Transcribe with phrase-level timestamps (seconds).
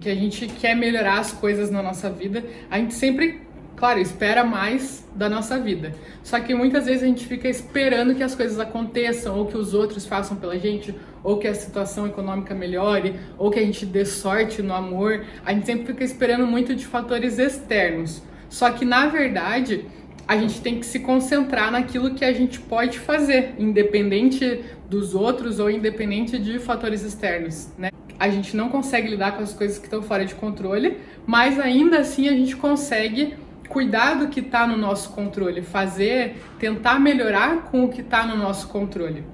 [0.00, 3.40] que a gente quer melhorar as coisas na nossa vida, a gente sempre,
[3.76, 5.92] claro, espera mais da nossa vida.
[6.22, 9.74] Só que muitas vezes a gente fica esperando que as coisas aconteçam, ou que os
[9.74, 14.04] outros façam pela gente, ou que a situação econômica melhore, ou que a gente dê
[14.04, 15.24] sorte no amor.
[15.44, 18.22] A gente sempre fica esperando muito de fatores externos.
[18.48, 19.84] Só que na verdade,
[20.28, 25.58] a gente tem que se concentrar naquilo que a gente pode fazer, independente dos outros
[25.58, 27.90] ou independente de fatores externos, né?
[28.18, 31.98] A gente não consegue lidar com as coisas que estão fora de controle, mas ainda
[32.00, 33.34] assim a gente consegue
[33.68, 38.36] cuidar do que está no nosso controle, fazer, tentar melhorar com o que está no
[38.36, 39.24] nosso controle.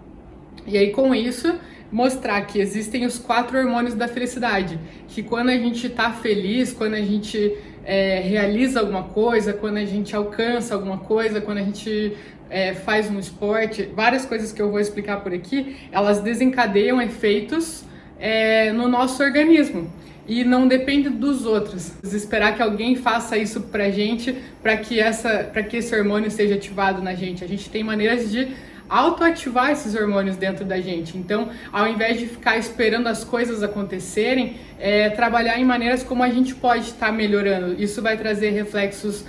[0.67, 1.55] E aí com isso
[1.91, 6.95] mostrar que existem os quatro hormônios da felicidade, que quando a gente está feliz, quando
[6.95, 12.17] a gente é, realiza alguma coisa, quando a gente alcança alguma coisa, quando a gente
[12.51, 17.85] é, faz um esporte, várias coisas que eu vou explicar por aqui, elas desencadeiam efeitos
[18.19, 19.91] é, no nosso organismo
[20.27, 21.93] e não depende dos outros.
[22.03, 26.55] Esperar que alguém faça isso pra gente, para que essa, para que esse hormônio seja
[26.55, 27.45] ativado na gente.
[27.45, 28.49] A gente tem maneiras de
[28.89, 31.17] autoativar esses hormônios dentro da gente.
[31.17, 36.29] Então, ao invés de ficar esperando as coisas acontecerem, é, trabalhar em maneiras como a
[36.29, 37.81] gente pode estar tá melhorando.
[37.83, 39.25] Isso vai trazer reflexos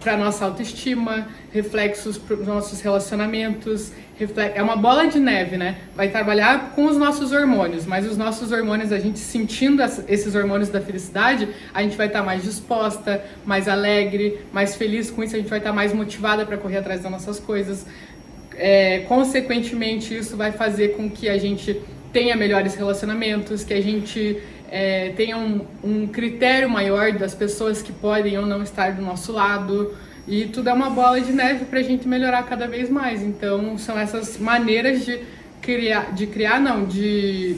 [0.00, 3.92] para nossa autoestima, reflexos para os nossos relacionamentos.
[4.54, 5.78] É uma bola de neve, né?
[5.94, 10.68] Vai trabalhar com os nossos hormônios, mas os nossos hormônios, a gente sentindo esses hormônios
[10.68, 15.36] da felicidade, a gente vai estar tá mais disposta, mais alegre, mais feliz com isso,
[15.36, 17.86] a gente vai estar tá mais motivada para correr atrás das nossas coisas.
[18.56, 21.80] É, consequentemente, isso vai fazer com que a gente
[22.12, 24.38] tenha melhores relacionamentos, que a gente
[24.70, 29.32] é, tenha um, um critério maior das pessoas que podem ou não estar do nosso
[29.32, 29.94] lado.
[30.28, 33.22] E tudo é uma bola de neve para a gente melhorar cada vez mais.
[33.22, 35.20] Então, são essas maneiras de
[35.60, 37.56] criar, de criar, não, de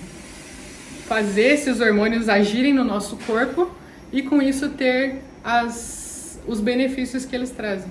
[1.07, 3.71] fazer esses hormônios agirem no nosso corpo
[4.11, 7.91] e com isso ter as, os benefícios que eles trazem.